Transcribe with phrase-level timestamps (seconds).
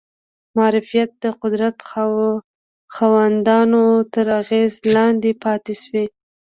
[0.57, 1.75] معرفت د قدرت
[2.95, 6.05] خاوندانو تر اغېزې لاندې پاتې شوی